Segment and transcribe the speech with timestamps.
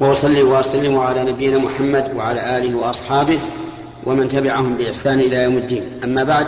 [0.00, 3.40] وأصلي وأسلم على نبينا محمد وعلى آله وأصحابه
[4.04, 5.82] ومن تبعهم بإحسان إلى يوم الدين.
[6.04, 6.46] أما بعد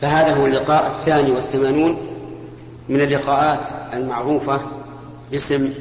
[0.00, 1.96] فهذا هو اللقاء الثاني والثمانون
[2.88, 3.60] من اللقاءات
[3.94, 4.60] المعروفة
[5.30, 5.72] باسم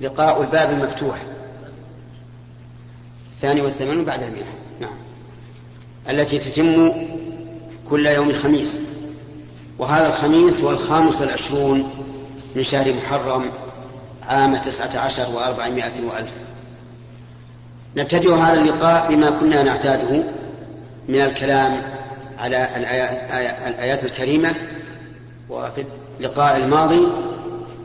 [0.00, 1.22] لقاء الباب المفتوح.
[3.32, 4.52] الثاني والثمانون بعد المئة.
[4.80, 4.96] نعم.
[6.10, 6.92] التي تتم
[7.90, 8.78] كل يوم خميس.
[9.78, 11.90] وهذا الخميس هو الخامس والعشرون
[12.56, 13.44] من شهر محرم
[14.28, 16.32] عام تسعة عشر وأربعمائة وألف.
[17.96, 20.22] نبتدئ هذا اللقاء بما كنا نعتاده
[21.08, 21.82] من الكلام
[22.38, 22.68] على
[23.68, 24.54] الآيات الكريمة
[25.50, 25.84] وفي
[26.20, 27.08] اللقاء الماضي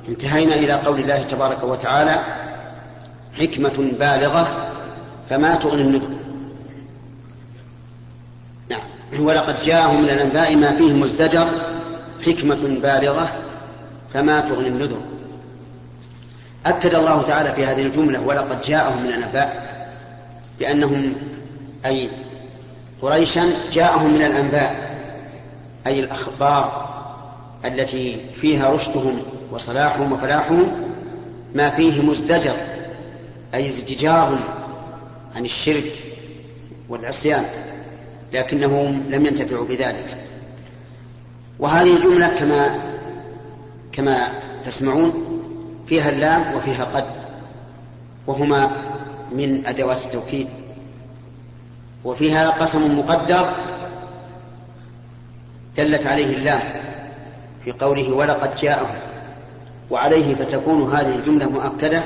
[0.09, 2.23] انتهينا إلى قول الله تبارك وتعالى
[3.39, 4.67] حكمة بالغة
[5.29, 6.09] فما تغني النذر.
[8.69, 8.81] نعم.
[9.19, 11.47] ولقد جاءهم من الأنباء ما فيه مزدجر
[12.25, 13.31] حكمة بالغة
[14.13, 15.12] فما تغني النذر.
[16.65, 19.73] أكد الله تعالى في هذه الجملة ولقد جاءهم من الأنباء
[20.59, 21.13] بأنهم
[21.85, 22.09] أي
[23.01, 24.97] قريشا جاءهم من الأنباء
[25.87, 26.93] أي الأخبار
[27.65, 30.71] التي فيها رشدهم وصلاحهم وفلاحهم
[31.55, 32.55] ما فيه مزدجر
[33.53, 34.39] أي ازدجار
[35.35, 35.91] عن الشرك
[36.89, 37.45] والعصيان
[38.33, 40.17] لكنهم لم ينتفعوا بذلك.
[41.59, 42.79] وهذه الجملة كما
[43.91, 44.27] كما
[44.65, 45.32] تسمعون
[45.87, 47.05] فيها اللام وفيها قد
[48.27, 48.71] وهما
[49.31, 50.47] من أدوات التوكيد.
[52.03, 53.53] وفيها قسم مقدر
[55.77, 56.61] دلت عليه اللام
[57.65, 58.95] في قوله ولقد جاءهم
[59.91, 62.03] وعليه فتكون هذه الجملة مؤكدة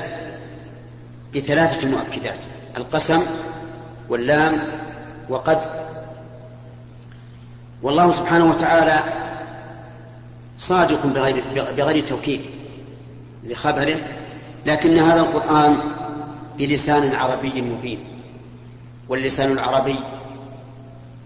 [1.34, 2.38] بثلاثة مؤكدات
[2.76, 3.22] القسم
[4.08, 4.58] واللام
[5.28, 5.58] وقد.
[7.82, 9.02] والله سبحانه وتعالى
[10.58, 11.44] صادق بغير,
[11.76, 12.40] بغير توكيد.
[13.44, 13.96] لخبره
[14.66, 15.76] لكن هذا القرآن
[16.58, 17.98] بلسان عربي مبين
[19.08, 19.96] واللسان العربي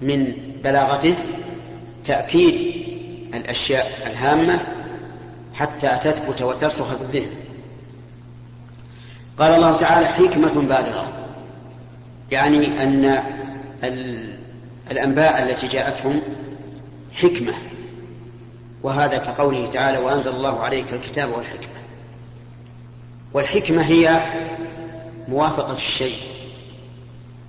[0.03, 0.33] من
[0.65, 1.15] بلاغته
[2.05, 2.87] تأكيد
[3.35, 4.61] الأشياء الهامة
[5.55, 7.31] حتى تثبت وترسخ في الذهن.
[9.39, 11.13] قال الله تعالى حكمة بالغة
[12.31, 13.23] يعني أن
[14.91, 16.21] الأنباء التي جاءتهم
[17.15, 17.53] حكمة
[18.83, 21.82] وهذا كقوله تعالى وأنزل الله عليك الكتاب والحكمة
[23.35, 24.21] والحكمة هي
[25.29, 26.17] موافقة الشيء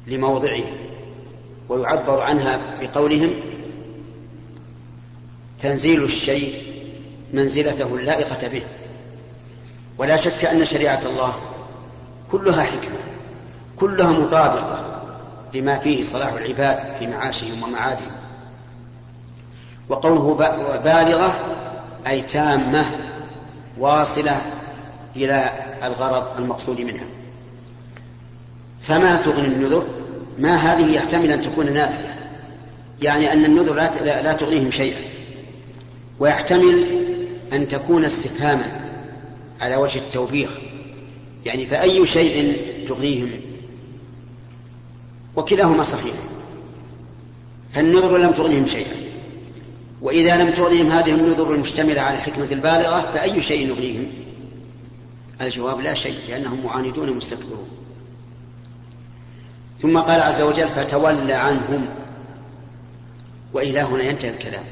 [0.08, 0.64] لموضعه
[1.70, 3.34] ويعبر عنها بقولهم
[5.60, 6.64] تنزيل الشيء
[7.34, 8.64] منزلته اللائقة به.
[9.98, 11.34] ولا شك أن شريعة الله
[12.32, 13.00] كلها حكمة
[13.80, 15.02] كلها مطابقة
[15.54, 18.12] لما فيه صلاح العباد في معاشهم ومعادهم.
[19.90, 20.34] وقوله
[20.84, 21.36] بالغة
[22.08, 22.86] أي تامة
[23.78, 24.42] واصلة
[25.16, 25.52] إلى
[25.84, 27.06] الغرض المقصود منها.
[28.82, 29.86] فما تغني النذر؟
[30.40, 32.14] ما هذه يحتمل أن تكون نافية
[33.02, 35.02] يعني أن النذر لا, لا تغنيهم شيئا.
[36.20, 36.88] ويحتمل
[37.54, 38.82] أن تكون استفهاما
[39.62, 40.50] على وجه التوبيخ.
[41.46, 42.58] يعني فأي شيء
[42.88, 43.32] تغنيهم؟
[45.36, 46.16] وكلاهما صحيح.
[47.74, 48.94] فالنذر لم تغنهم شيئا.
[50.02, 54.23] وإذا لم تغنهم هذه النذر المشتملة على حكمة البالغة فأي شيء يغنيهم
[55.46, 57.68] الجواب لا شيء لأنهم معاندون مستكبرون.
[59.82, 61.90] ثم قال عز وجل فتولى عنهم.
[63.54, 64.64] وإلى هنا ينتهي الكلام.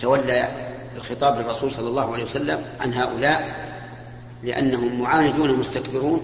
[0.00, 0.48] تولى
[0.96, 3.64] الخطاب للرسول صلى الله عليه وسلم عن هؤلاء
[4.42, 6.20] لأنهم معاندون مستكبرون.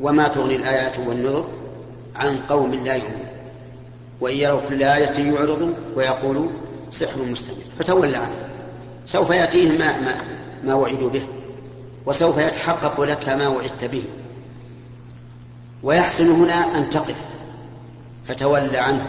[0.00, 1.48] وما تغني الآيات والنذر
[2.16, 3.26] عن قوم لا يؤمنون.
[4.20, 6.50] وإن يروا كل آية يعرضوا ويقولوا
[6.90, 7.56] سحر مستمر.
[7.78, 8.47] فتول عنه
[9.06, 10.16] سوف يأتيهم ما, ما,
[10.64, 11.26] ما وعدوا به
[12.06, 14.04] وسوف يتحقق لك ما وعدت به.
[15.82, 17.16] ويحسن هنا أن تقف
[18.28, 19.06] فتول عنه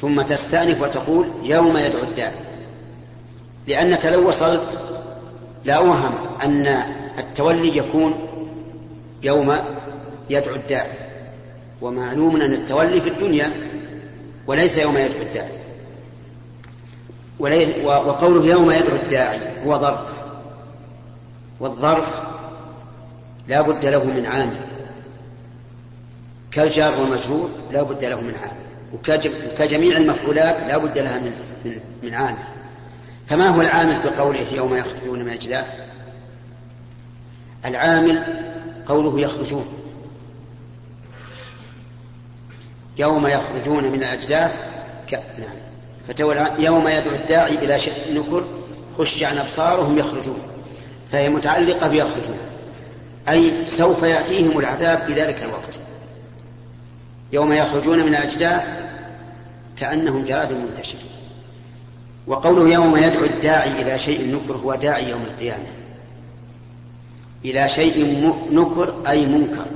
[0.00, 2.34] ثم تستأنف وتقول يوم يدعو الداعي
[3.66, 4.78] لأنك لو وصلت
[5.64, 6.12] لا أوهم
[6.44, 6.66] أن
[7.18, 8.14] التولي يكون
[9.22, 9.56] يوم
[10.30, 10.92] يدعو الداعي
[11.82, 13.52] ومعلوم أن التولي في الدنيا
[14.46, 15.59] وليس يوم يدعو الداعي
[17.40, 20.20] وقوله يوم يدعو الداعي هو ظرف.
[21.60, 22.22] والظرف
[23.48, 24.60] لا بد له من عامل.
[26.52, 28.60] كالجار والمجرور لا بد له من عامل.
[28.92, 31.32] وكجميع المفعولات لا بد لها من,
[31.64, 32.44] من, من عامل.
[33.28, 35.72] فما هو العامل في قوله يوم يخرجون من الأجداث
[37.64, 38.22] العامل
[38.86, 39.66] قوله يخرجون.
[42.98, 44.58] يوم يخرجون من الأجداث
[45.10, 45.14] ك...
[45.14, 45.69] نعم.
[46.10, 48.44] فتولى يوم يدعو الداعي إلى شيء نكر
[48.98, 50.40] خش عن أبصارهم يخرجون
[51.12, 52.38] فهي متعلقة بيخرجون
[53.28, 55.78] أي سوف يأتيهم العذاب في ذلك الوقت.
[57.32, 58.68] يوم يخرجون من الأجداث
[59.78, 60.98] كأنهم جراد منتشر.
[62.26, 65.66] وقوله يوم يدعو الداعي إلى شيء نكر هو داعي يوم القيامة.
[67.44, 69.66] إلى شيء نكر أي منكر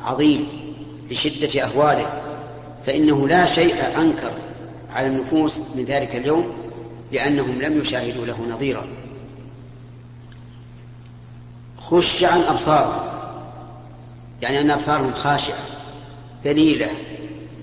[0.00, 0.48] عظيم
[1.10, 2.22] لشدة أهواله
[2.86, 4.32] فإنه لا شيء أنكر
[4.96, 6.52] على النفوس من ذلك اليوم
[7.12, 8.86] لأنهم لم يشاهدوا له نظيرا.
[11.78, 13.08] خش عن أبصارهم
[14.42, 15.58] يعني أن أبصارهم خاشعة
[16.44, 16.88] ذليلة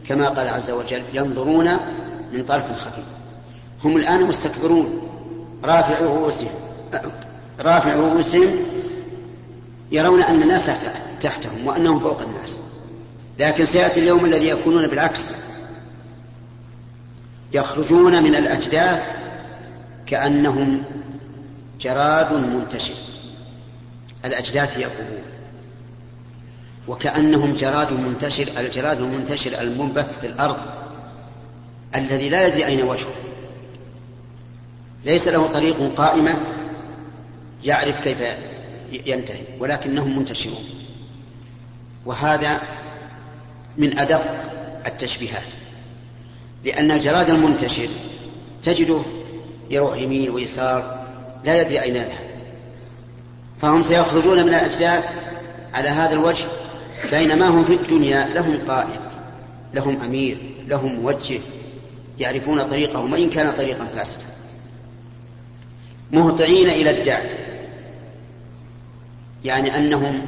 [0.07, 1.77] كما قال عز وجل ينظرون
[2.33, 3.01] من طرف خفي.
[3.83, 5.09] هم الآن مستكبرون.
[5.63, 6.51] رافع رؤوسهم
[7.59, 8.49] رافع رؤوسهم
[9.91, 10.71] يرون أن الناس
[11.21, 12.57] تحتهم وأنهم فوق الناس.
[13.39, 15.42] لكن سيأتي اليوم الذي يكونون بالعكس.
[17.53, 19.03] يخرجون من الأجداث
[20.05, 20.83] كأنهم
[21.81, 22.93] جراد منتشر.
[24.25, 25.21] الأجداث هي القبور
[26.87, 30.57] وكأنهم جراد منتشر الجراد المنتشر المنبث في الأرض
[31.95, 33.13] الذي لا يدري أين وجهه.
[35.05, 36.33] ليس له طريق قائمة
[37.63, 38.17] يعرف كيف
[38.91, 40.63] ينتهي ولكنهم منتشرون.
[42.05, 42.61] وهذا
[43.77, 44.23] من أدق
[44.85, 45.53] التشبيهات.
[46.63, 47.87] لأن الجراد المنتشر
[48.63, 49.01] تجده
[49.69, 51.05] يروح يمين ويسار
[51.45, 52.33] لا يدري أين يذهب.
[53.61, 55.09] فهم سيخرجون من الأجداث
[55.73, 56.45] على هذا الوجه
[57.11, 58.99] بينما هم في الدنيا لهم قائد
[59.73, 60.37] لهم أمير
[60.67, 61.39] لهم موجه
[62.19, 64.23] يعرفون طريقهم وإن كان طريقا فاسدا.
[66.11, 67.23] مهطعين إلى الداع
[69.45, 70.21] يعني أنهم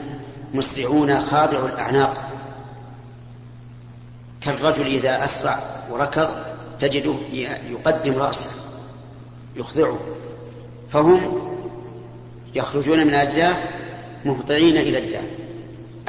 [0.53, 2.31] مسرعون خاضع الأعناق.
[4.41, 6.29] كالرجل إذا أسرع وركض
[6.79, 7.15] تجده
[7.69, 8.49] يقدم رأسه
[9.55, 9.99] يخضعه.
[10.91, 11.41] فهم
[12.55, 13.65] يخرجون من الأجداث
[14.25, 15.23] مهطعين إلى الدار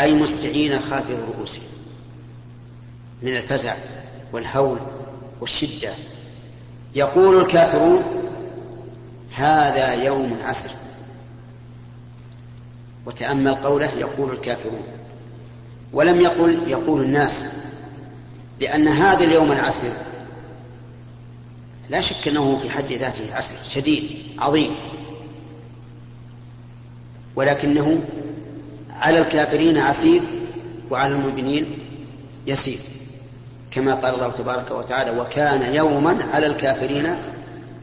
[0.00, 1.64] أي مسرعين خافض رؤوسهم
[3.22, 3.74] من الفزع
[4.32, 4.78] والهول
[5.40, 5.94] والشدة.
[6.94, 8.02] يقول الكافرون
[9.34, 10.70] هذا يوم عسر.
[13.06, 14.82] وتأمل قوله يقول الكافرون.
[15.92, 17.44] ولم يقل يقول الناس
[18.60, 19.92] لأن هذا اليوم العسر
[21.90, 24.74] لا شك أنه في حد ذاته عسر شديد عظيم.
[27.36, 28.00] ولكنه
[28.90, 30.20] على الكافرين عسير
[30.90, 31.78] وعلى المؤمنين
[32.46, 32.78] يسير.
[33.70, 37.16] كما قال الله تبارك وتعالى وكان يوما على الكافرين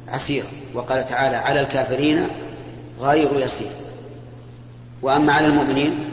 [0.07, 2.27] عسيرا وقال تعالى على الكافرين
[2.99, 3.71] غير يسير
[5.01, 6.09] وأما على المؤمنين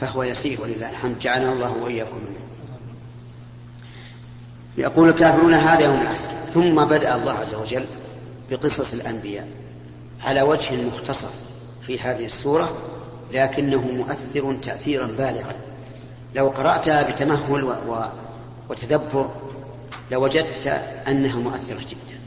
[0.00, 1.18] فهو يسير ولله الحمد.
[1.18, 2.51] جعلنا الله وإياكم منه
[4.76, 6.28] يقول الكافرون هذا يوم العسر.
[6.54, 7.84] ثم بدأ الله عز وجل
[8.50, 9.48] بقصص الأنبياء
[10.24, 11.28] على وجه مختصر
[11.86, 12.72] في هذه السورة
[13.32, 15.54] لكنه مؤثر تأثيرا بالغا.
[16.34, 17.74] لو قرأتها بتمهل و...
[18.70, 19.28] وتدبر
[20.10, 20.66] لوجدت
[21.08, 22.18] أنها مؤثرة جدا.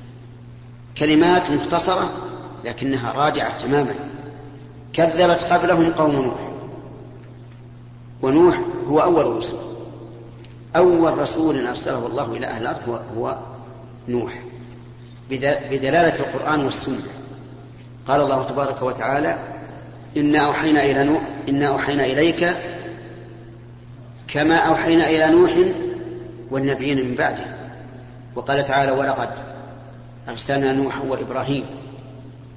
[0.97, 2.09] كلمات مختصرة
[2.65, 3.95] لكنها راجعة تماما.
[4.93, 6.51] كذبت قبلهم قوم نوح.
[8.21, 9.64] ونوح هو أول الرسل
[10.75, 13.37] أول رسول أرسله الله إلى أهل الأرض هو, هو
[14.07, 14.33] نوح.
[15.71, 17.11] بدلالة القرآن والسنة.
[18.07, 19.39] قال الله تبارك وتعالى
[20.17, 22.53] إنا أوحينا إلى نوح إنا أوحينا إليك
[24.27, 25.51] كما أوحينا إلى نوح
[26.51, 27.45] والنبيين من بعده.
[28.35, 29.29] وقال تعالى ولقد
[30.29, 31.65] أرسلنا نوحا وإبراهيم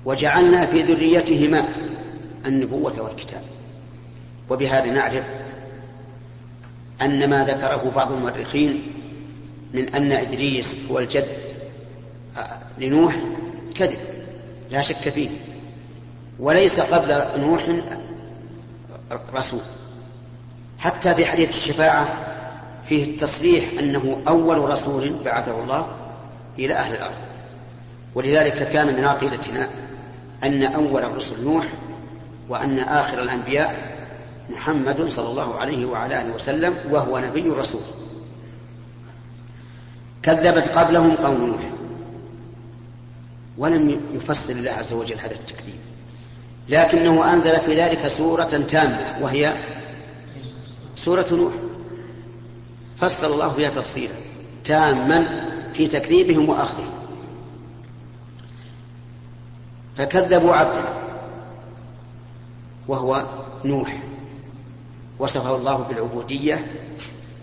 [0.05, 1.65] وجعلنا في ذريتهما
[2.47, 3.43] النبوة والكتاب.
[4.51, 5.25] وبهذا نعرف
[7.03, 8.83] أن ما ذكره بعض المؤرخين
[9.75, 11.27] من أن إدريس هو الجد
[12.79, 13.17] لنوح
[13.75, 13.99] كذب
[14.71, 15.31] لا شك فيه.
[16.39, 17.73] وليس قبل نوح
[19.35, 19.61] رسول.
[20.79, 22.09] حتى في حديث الشفاعة
[22.89, 25.87] فيه التصريح أنه أول رسول بعثه الله
[26.59, 27.15] إلى أهل الأرض.
[28.15, 29.69] ولذلك كان من عقيدتنا
[30.45, 31.67] أن أول الرسل نوح
[32.49, 33.98] وأن آخر الأنبياء
[34.51, 37.81] محمد صلى الله عليه وعلى آله وسلم وهو نبي رسول.
[40.23, 41.71] كذبت قبلهم قوم نوح.
[43.59, 45.79] ولم يفسر الله عز وجل هذا التكذيب.
[46.69, 49.55] لكنه أنزل في ذلك سورة تامة وهي
[50.97, 51.53] سورة نوح.
[53.01, 54.15] فسر الله فيها تفصيلا.
[54.65, 56.93] تاما في تكذيبهم وأخذهم.
[59.97, 60.95] فكذبوا عبدا
[62.89, 63.27] وهو
[63.65, 64.08] نوح.
[65.19, 66.67] وصفه الله بالعبودية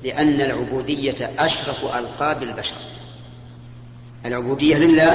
[0.04, 2.76] لأن العبودية أشرف ألقاب البشر.
[4.26, 5.14] العبودية لله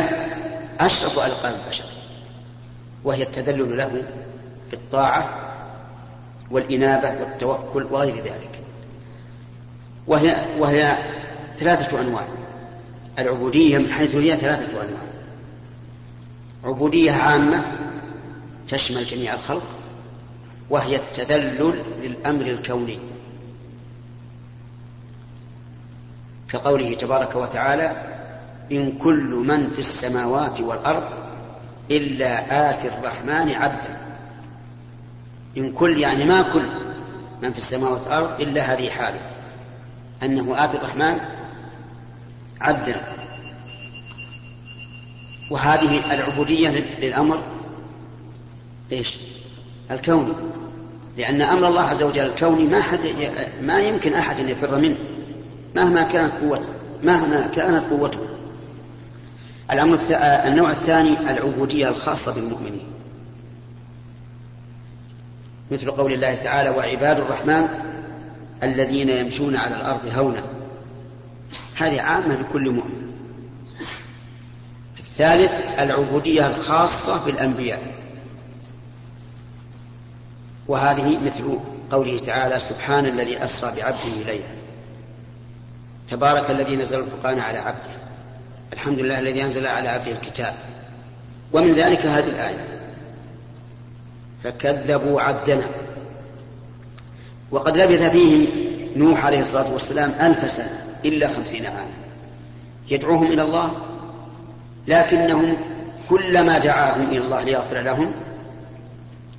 [0.80, 1.84] أشرف ألقاب البشر
[3.04, 4.02] وهي التذلل له
[4.70, 5.50] بالطاعة
[6.50, 8.60] والإنابة والتوكل وغير ذلك.
[10.06, 10.98] وهي وهي
[11.56, 12.26] ثلاثة أنواع.
[13.18, 15.02] العبودية من حيث هي ثلاثة أنواع.
[16.64, 17.64] عبودية عامة
[18.68, 19.79] تشمل جميع الخلق
[20.70, 22.98] وهي التذلل للأمر الكوني.
[26.48, 27.92] كقوله تبارك وتعالى
[28.72, 31.04] إن كل من في السماوات والأرض
[31.90, 34.00] إلا آتي الرحمن عبدا.
[35.56, 36.66] إن كل يعني ما كل
[37.42, 39.20] من في السماوات والأرض إلا هذه حاله
[40.22, 41.20] أنه آتي الرحمن
[42.60, 43.16] عبدا.
[45.50, 46.68] وهذه العبودية
[47.00, 47.42] للأمر
[48.92, 49.18] إيش؟
[49.90, 50.32] الكوني
[51.16, 52.99] لأن أمر الله عز وجل الكوني ما حد
[53.62, 54.97] ما يمكن أحد أن يفر منه.
[55.76, 56.68] مهما كانت قوته
[57.02, 58.18] مهما كانت قوته.
[59.70, 62.87] الأمر النوع الثاني العبودية الخاصة بالمؤمنين.
[65.70, 67.68] مثل قول الله تعالى وعباد الرحمن
[68.62, 70.42] الذين يمشون على الأرض هونا.
[71.76, 73.12] هذه عامة لكل مؤمن.
[74.99, 78.00] الثالث العبودية الخاصة بالأنبياء.
[80.70, 81.58] وهذه مثل
[81.90, 84.44] قوله تعالى سبحان الذي أسرى بعبده ليلا.
[86.08, 87.90] تبارك الذي نزل الفرقان على عبده.
[88.72, 90.54] الحمد لله الذي أنزل على عبده الكتاب.
[91.52, 92.64] ومن ذلك هذه الآية
[94.44, 95.66] فكذبوا عبدنا.
[97.50, 98.46] وقد لبث فيهم
[98.96, 101.90] نوح عليه الصلاة والسلام ألف سنة إلا خمسين عاما.
[102.88, 103.72] يدعوهم إلى الله
[104.88, 105.56] لكنهم
[106.08, 108.12] كلما دعاهم إلى الله ليغفر لهم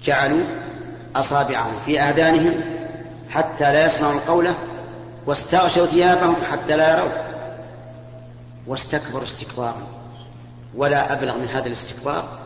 [0.03, 0.43] جعلوا
[1.15, 2.61] أصابعهم في آذانهم
[3.29, 4.53] حتى لا يسمعوا القول
[5.25, 7.11] واستغشوا ثيابهم حتى لا يروا.
[8.67, 9.87] واستكبروا استكبارا.
[10.75, 12.39] ولا أبلغ من هذا الاستكبار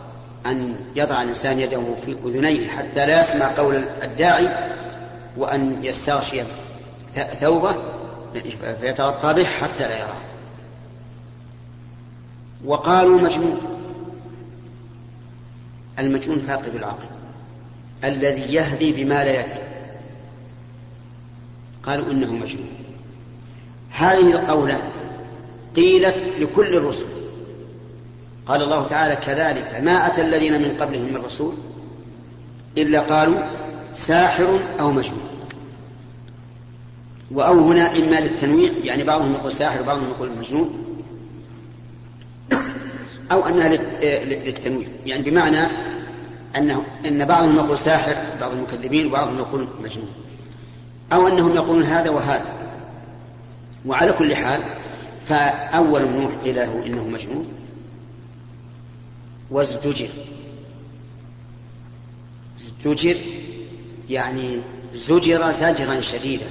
[0.45, 4.49] أن يضع الإنسان يده في أذنيه حتى لا يسمع قول الداعي
[5.37, 6.43] وأن يستغشي
[7.39, 7.75] ثوبه
[8.81, 10.21] فيتغطى به حتى لا يراه
[12.65, 13.57] وقالوا مجنون
[15.99, 17.05] المجنون فاقد العقل.
[18.03, 19.61] الذي يهدي بما لا يدري
[21.83, 22.69] قالوا إنه مجنون.
[23.91, 24.81] هذه القوله
[25.75, 27.05] قيلت لكل الرسل.
[28.45, 31.53] قال الله تعالى كذلك ما أتى الذين من قبلهم من رسول
[32.77, 33.39] إلا قالوا
[33.93, 35.21] ساحر أو مجنون.
[37.31, 40.85] وأو هنا إما للتنويع يعني بعضهم يقول ساحر وبعضهم يقول مجنون.
[43.31, 43.69] أو أنها
[44.23, 44.87] للتنويع.
[45.05, 45.67] يعني بمعنى
[46.57, 50.09] انه إن بعضهم يقول ساحر بعض المكذبين وبعضهم يقول مجنون.
[51.13, 52.53] أو أنهم يقولون هذا وهذا.
[53.85, 54.61] وعلى كل حال
[55.29, 57.47] فأول نوح قيل له إنه مجنون.
[59.51, 60.09] وازدجر.
[62.59, 63.17] ازدجر
[64.09, 64.59] يعني
[64.93, 66.49] زجر زجرا شديدا.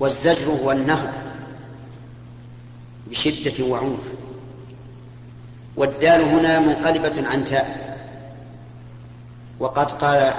[0.00, 1.12] والزجر هو النهر
[3.10, 4.00] بشدة وعنف.
[5.76, 7.83] والدال هنا منقلبة عن تاء.
[9.60, 10.32] وقد قال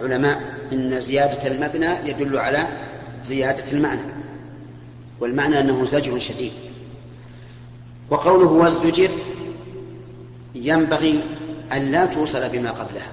[0.00, 0.40] العلماء
[0.72, 2.66] إن زيادة المبنى يدل على
[3.24, 4.00] زيادة المعنى
[5.20, 6.52] والمعنى أنه زجر شديد.
[8.10, 9.10] وقوله وازدجر
[10.54, 11.22] ينبغي
[11.72, 13.12] أن لا توصل بما قبلها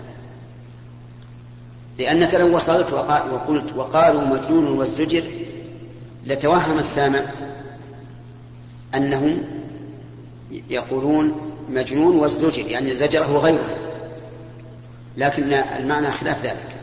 [2.00, 2.94] لأنك لو وصلت
[3.32, 5.24] وقلت وقالوا مجنون وازدجر
[6.26, 7.20] لتوهم السامع
[8.96, 9.44] أنهم
[10.70, 13.85] يقولون مجنون وازدجر يعني زجره غيره.
[15.18, 16.76] لكن المعنى خلاف ذلك.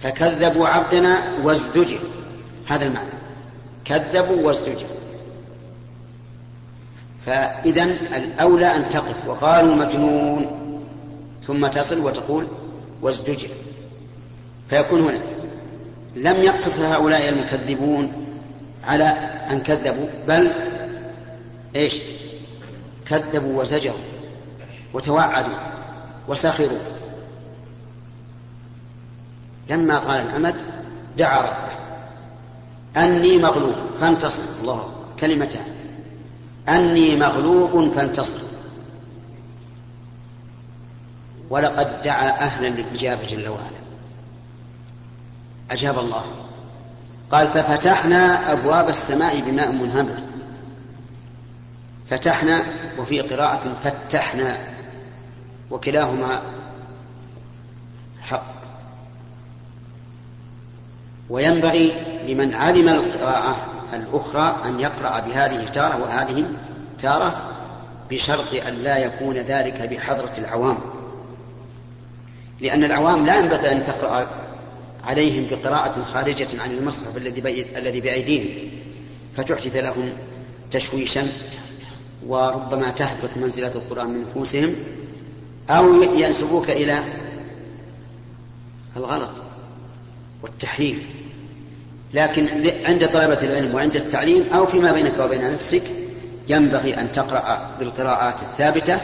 [0.00, 1.98] فكذبوا عبدنا وازدجر.
[2.68, 3.10] هذا المعنى.
[3.84, 4.96] كذبوا وازدجروا
[7.26, 7.82] فإذا
[8.16, 9.26] الأولى أن تقف.
[9.26, 10.46] وقالوا مجنون.
[11.46, 12.46] ثم تصل وتقول
[13.02, 13.48] وازدجر.
[14.70, 15.20] فيكون هنا.
[16.16, 18.12] لم يقتصر هؤلاء المكذبون
[18.84, 19.04] على
[19.50, 20.50] أن كذبوا بل
[21.76, 22.00] إيش؟
[23.06, 23.98] كذبوا وزجروا
[24.94, 25.79] وتوعدوا.
[26.28, 26.78] وسخروا.
[29.70, 30.54] لما قال الأمد
[31.18, 31.80] دعا ربه.
[33.04, 34.42] أني مغلوب فانتصر.
[34.60, 35.64] الله كلمتان.
[36.68, 38.38] أني مغلوب فانتصر.
[41.50, 43.80] ولقد دعا أهلا للإجابة جل وعلا.
[45.70, 46.24] أجاب الله.
[47.32, 50.16] قال ففتحنا أبواب السماء بماء منهمر.
[52.10, 52.62] فتحنا
[52.98, 54.79] وفي قراءة فتحنا.
[55.70, 56.42] وكلاهما
[58.22, 58.60] حق
[61.30, 61.92] وينبغي
[62.28, 63.56] لمن علم القراءة
[63.92, 66.44] الأخرى أن يقرأ بهذه تارة وهذه
[67.02, 67.50] تارة
[68.10, 70.78] بشرط أن لا يكون ذلك بحضرة العوام
[72.60, 74.26] لأن العوام لا ينبغي أن تقرأ
[75.04, 77.40] عليهم بقراءة خارجة عن المصحف الذي.
[77.76, 78.70] الذي بأيديهم
[79.36, 80.12] فتحدث لهم
[80.70, 81.26] تشويشا
[82.26, 84.74] وربما تهبط منزلة القرآن من نفوسهم
[85.70, 86.98] أو ينسبوك إلى
[88.96, 89.42] الغلط
[90.42, 90.98] والتحريف
[92.14, 92.48] لكن
[92.84, 95.82] عند طلبة العلم وعند التعليم أو فيما بينك وبين نفسك
[96.48, 99.00] ينبغي أن تقرأ بالقراءات الثابتة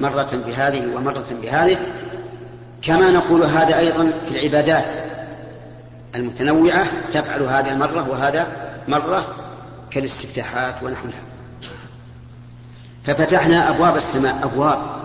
[0.00, 1.78] مرة بهذه ومرة بهذه.
[2.82, 4.98] كما نقول هذا أيضا في العبادات
[6.16, 8.46] المتنوعة تفعل هذه المرة وهذا
[8.88, 9.26] مرة
[9.90, 11.22] كالاستفتاحات ونحوها.
[13.04, 14.99] ففتحنا أبواب السماء أبواب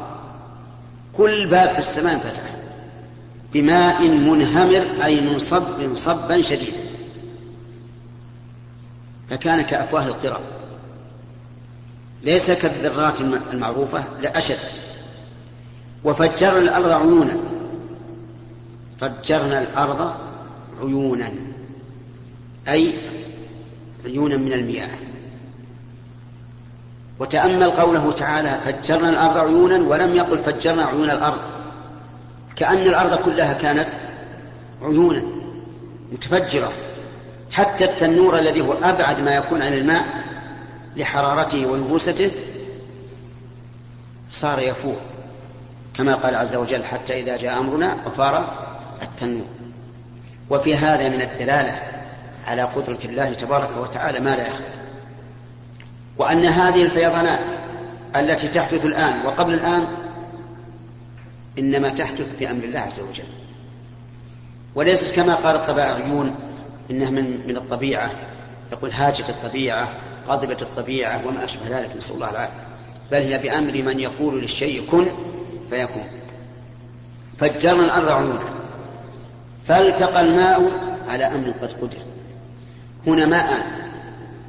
[1.18, 2.56] كل باب في السماء انفتح.
[3.54, 6.78] بماء منهمر أي منصب صبا شديدا.
[9.30, 10.40] فكان كأفواه القرى.
[12.24, 13.22] ليس كالذرات
[13.54, 14.58] المعروفة لا أشد.
[16.04, 17.38] وفجرنا الأرض عيونا.
[19.00, 20.14] فجرنا الأرض
[20.82, 21.32] عيونا.
[22.68, 22.94] أي
[24.06, 24.90] عيونا من المياه.
[27.20, 31.40] وتأمل قوله تعالى فجرنا الأرض عيونا ولم يقل فجرنا عيون الأرض.
[32.56, 33.88] كأن الأرض كلها كانت
[34.82, 35.24] عيونا
[36.12, 36.72] متفجرة
[37.52, 40.06] حتى التنور الذي هو أبعد ما يكون عن الماء
[40.96, 42.32] لحرارته ويبوسته
[44.32, 44.96] صار يفور
[45.94, 48.54] كما قال عز وجل حتى إذا جاء أمرنا وفار
[49.02, 49.46] التنور.
[50.50, 51.80] وفي هذا من الدلالة
[52.48, 54.75] على قدرة الله تبارك وتعالى ما لا يخفى.
[56.18, 57.46] وأن هذه الفيضانات
[58.16, 59.88] التي تحدث الآن وقبل الآن
[61.60, 63.24] إنما تحدث بأمر الله عز وجل.
[64.76, 66.36] وليست كما قال الطبائعيون
[66.92, 68.12] إنها من من الطبيعة.
[68.72, 69.90] يقول هاجت الطبيعة
[70.28, 72.68] غضبت الطبيعة وما أشبه ذلك نسأل الله العافية.
[73.12, 75.06] بل هي بأمر من يقول للشيء كن
[75.70, 76.08] فيكون.
[77.38, 78.40] فجرنا الأرض عيونا.
[79.68, 80.72] فالتقى الماء
[81.08, 81.98] على أمر قد قدر.
[83.08, 83.66] هنا ماء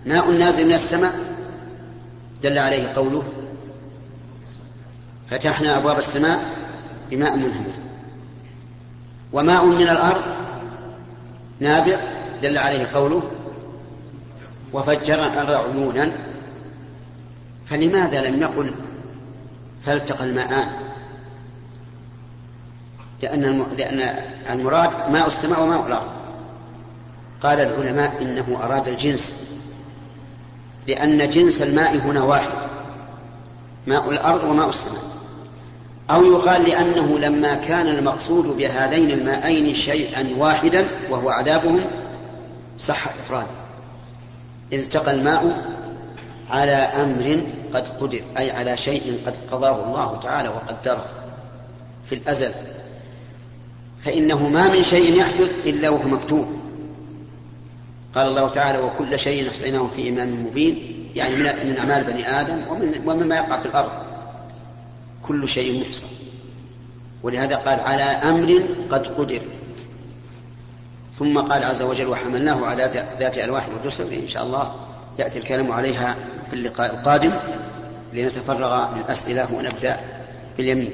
[0.06, 1.35] ماء نازل من السماء
[2.42, 3.22] دل عليه قوله
[5.30, 6.44] فتحنا أبواب السماء
[7.10, 7.72] بماء منهمر.
[9.32, 10.22] وماء من الأرض
[11.60, 12.00] نابع
[12.42, 13.22] دل عليه قوله
[14.72, 16.12] وفجرنا الأرض عيونا.
[17.66, 18.70] فلماذا لم يقل
[19.86, 20.68] فالتقى الماءان
[23.22, 26.08] لأن لأن المراد ماء السماء وماء الأرض.
[27.42, 29.55] قال العلماء إنه أراد الجنس.
[30.88, 32.58] لأن جنس الماء هنا واحد.
[33.86, 35.02] ماء الأرض وماء السماء.
[36.10, 41.80] أو يقال لأنه لما كان المقصود بهذين الماءين شيئا واحدا وهو عذابهم
[42.78, 43.46] صح إفراده
[44.72, 45.64] التقى الماء
[46.50, 47.40] على أمر
[47.74, 51.04] قد قدر أي على شيء قد قضاه الله تعالى وقدره.
[52.08, 52.50] في الأزل.
[54.04, 56.46] فإنه ما من شيء يحدث إلا وهو مكتوب.
[58.16, 62.68] قال الله تعالى وكل شيء أحصيناه في إمام مبين يعني من من أعمال بني آدم
[62.68, 63.90] ومن ومما يقع في الأرض.
[65.22, 66.06] كل شيء محصى
[67.22, 69.40] ولهذا قال على أمر قد قدر.
[71.18, 74.74] ثم قال عز وجل وحملناه على ذات ألواح ودسر إن شاء الله
[75.18, 76.16] يأتي الكلام عليها
[76.50, 77.32] في اللقاء القادم
[78.12, 79.96] لنتفرغ من الأسئلة ونبدأ
[80.56, 80.90] باليمين.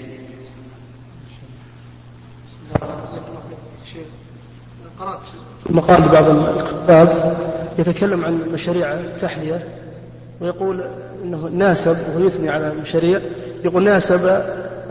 [5.71, 7.37] مقال بعض الكتاب
[7.79, 9.69] يتكلم عن مشاريع التحلية
[10.41, 10.85] ويقول
[11.25, 13.21] إنه ناسب وهو يثني على مشاريع.
[13.65, 14.43] يقول ناسب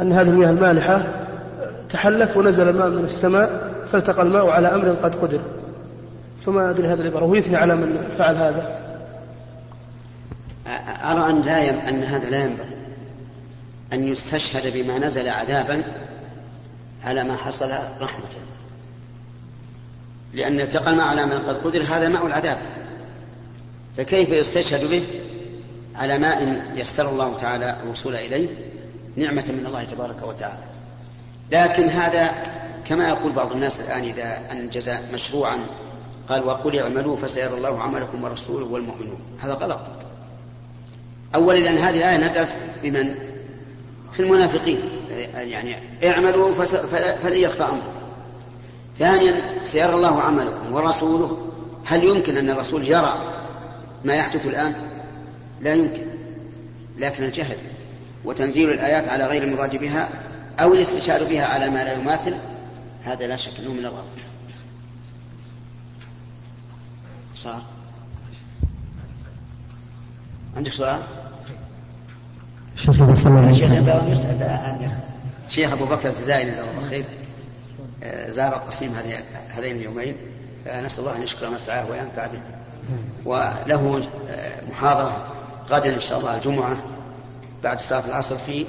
[0.01, 1.04] أن هذه المياه المالحة
[1.89, 5.39] تحلت ونزل الماء من السماء فالتقى الماء على أمر قد قدر.
[6.45, 7.25] فما أدري هذا العبارة.
[7.25, 8.82] ويثني على من فعل هذا.
[11.04, 11.75] أرى أن لا يم...
[11.88, 12.65] أن هذا لا ينبغي.
[13.93, 15.84] أن يستشهد بما نزل عذابا
[17.04, 17.69] على ما حصل
[18.01, 18.30] رحمة.
[20.34, 22.58] لأن التقى الماء على من قد قدر هذا ماء العذاب.
[23.98, 25.04] فكيف يستشهد به؟
[25.96, 28.48] على ماء يسر الله تعالى الوصول إليه
[29.15, 30.63] نعمة من الله تبارك وتعالى.
[31.52, 32.34] لكن هذا
[32.86, 35.58] كما يقول بعض الناس الآن إذا أنجز مشروعا
[36.30, 39.20] قال وقل اعملوا فسيرى الله عملكم ورسوله والمؤمنون.
[39.39, 39.80] هذا غلط.
[41.36, 43.15] أولا لأن هذه الآية نزلت بمن؟
[44.13, 44.80] في المنافقين.
[45.34, 46.65] يعني اعملوا
[47.24, 48.01] فلن يخفى أمركم
[48.99, 51.51] ثانيا سيرى الله عملكم ورسوله.
[51.86, 53.13] هل يمكن أن الرسول يرى
[54.06, 54.75] ما يحدث الآن؟
[55.62, 56.06] لا يمكن.
[56.97, 57.58] لكن الجهل
[58.25, 60.10] وتنزيل الآيات على غير المراد بها
[60.60, 62.36] أو الاستشهاد بها على ما لا يماثل
[63.04, 64.06] هذا لا شك أنه من الغلط
[67.36, 67.62] صار؟
[70.58, 71.01] عندك سؤال؟
[75.49, 77.06] شيخ أبو بكر الجزائري الله خير.
[78.30, 78.96] زار القصيم
[79.50, 80.16] هذين اليومين
[80.66, 82.42] فنسأل الله أن يشكر مسعاه وينفع به.
[83.26, 85.28] وله آه، محاضرة
[85.70, 86.78] غدا إن شاء الله الجمعة
[87.64, 88.66] بعد صلاة العصر في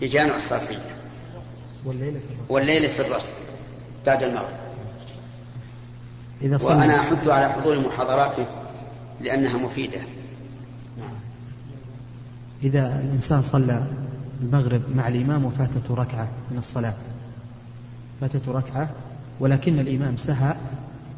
[0.00, 0.78] في جامع الصافية
[1.84, 2.52] والليلة في الرصد.
[2.52, 3.36] والليلة في الرصد
[4.06, 4.56] بعد المغرب.
[6.42, 8.46] إذا وأنا أحث على حضور محاضراته
[9.20, 10.00] لأنها مفيدة.
[12.62, 13.86] إذا الإنسان صلى
[14.42, 16.94] المغرب مع الإمام وفاتته ركعة من الصلاة
[18.22, 18.90] فاتته ركعة
[19.40, 20.54] ولكن الإمام سهى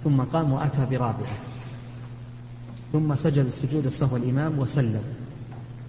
[0.05, 1.37] ثم قام وأتى برابعة.
[2.93, 5.03] ثم سجد السجود السهو الإمام وسلم.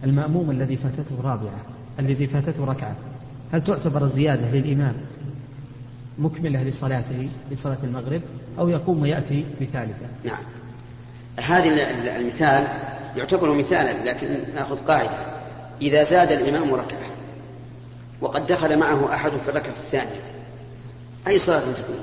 [0.04, 1.60] المأموم الذي فاتته رابعة
[1.99, 2.95] الذي فاتته ركعة.
[3.54, 4.93] هل تعتبر الزيادة للإمام
[6.19, 8.21] مكملة لصلاته لصلاة المغرب
[8.60, 10.43] أو يقوم ويأتي بثالثة؟ نعم.
[11.39, 12.67] هذه المثال
[13.17, 15.17] يعتبر مثالا لكن نأخذ قاعدة.
[15.82, 17.10] إذا زاد الإمام ركعة
[18.21, 20.35] وقد دخل معه أحد في الركعة الثانية
[21.27, 21.99] أي صلاة تكون؟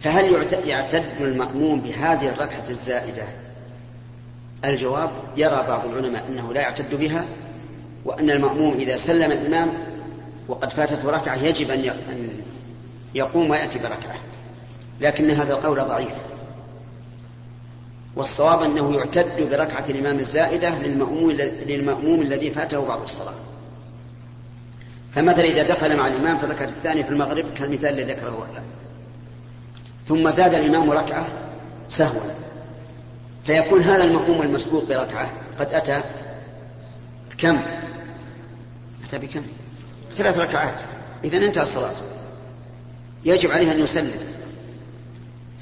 [0.00, 3.24] فهل يعتد المأموم بهذه الركعة الزائدة؟
[4.64, 7.24] الجواب يرى بعض العلماء أنه لا يعتد بها
[8.04, 9.72] وأن المأموم إذا سلم الإمام
[10.48, 12.30] وقد فاتته ركعة يجب أن
[13.14, 14.18] يقوم ويأتي بركعة.
[15.00, 16.14] لكن هذا القول ضعيف.
[18.16, 21.30] والصواب أنه يعتد بركعة الإمام الزائدة للمأموم,
[21.66, 23.34] للمأموم الذي فاته بعض الصلاة.
[25.14, 28.64] فمثلا إذا دخل مع الإمام في الركعة الثانية في المغرب كالمثال الذي ذكره الآن.
[30.08, 31.26] ثم زاد الإمام ركعة
[31.88, 32.30] سهوا.
[33.46, 35.30] فيكون هذا المأموم المسبوق بركعة.
[35.58, 36.00] قد أتى
[37.38, 37.60] كم؟
[39.08, 39.42] أتى بكم؟
[40.16, 40.80] ثلاث ركعات.
[41.24, 41.94] إذا انتهى الصلاة.
[43.24, 44.20] يجب عليه أن يسلم.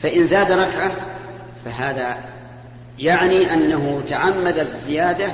[0.03, 0.93] فإن زاد ركعة
[1.65, 2.17] فهذا
[2.99, 5.33] يعني أنه تعمد الزيادة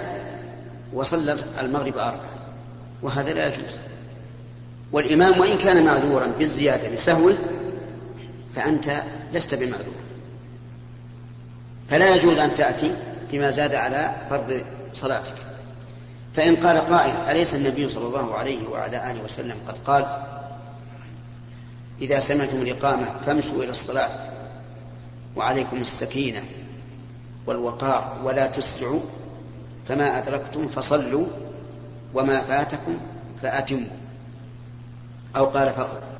[0.92, 2.30] وصلى المغرب أربعة.
[3.02, 3.78] وهذا لا يجوز.
[4.92, 7.34] والإمام وإن كان معذورا بالزيادة لسهوه
[8.56, 9.02] فأنت
[9.32, 9.94] لست بمعذور.
[11.90, 12.94] فلا يجوز أن تأتي
[13.32, 14.62] بما زاد على فرض
[14.94, 15.34] صلاتك.
[16.36, 20.06] فإن قال قائل أليس النبي صلى الله عليه وعلى آله وسلم قد قال
[22.00, 24.10] إذا سمعتم الإقامة فامشوا إلى الصلاة
[25.36, 26.42] وعليكم السكينة
[27.46, 29.00] والوقار ولا تسرعوا
[29.88, 31.26] فما أدركتم فصلوا
[32.14, 32.96] وما فاتكم
[33.42, 33.88] فأتموا.
[35.36, 36.11] أو قال فقط.